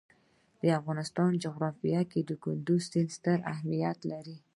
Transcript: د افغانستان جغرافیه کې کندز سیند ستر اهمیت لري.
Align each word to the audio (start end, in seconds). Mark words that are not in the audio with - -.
د 0.61 0.63
افغانستان 0.79 1.31
جغرافیه 1.43 2.01
کې 2.11 2.21
کندز 2.43 2.81
سیند 2.91 3.09
ستر 3.17 3.37
اهمیت 3.53 3.99
لري. 4.11 4.37